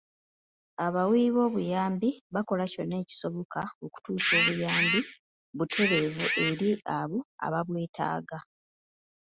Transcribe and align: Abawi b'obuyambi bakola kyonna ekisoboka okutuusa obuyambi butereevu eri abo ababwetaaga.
Abawi 0.85 1.21
b'obuyambi 1.35 2.09
bakola 2.33 2.63
kyonna 2.71 2.95
ekisoboka 3.03 3.61
okutuusa 3.85 4.31
obuyambi 4.39 4.99
butereevu 5.57 6.25
eri 6.47 6.69
abo 6.97 7.19
ababwetaaga. 7.45 8.37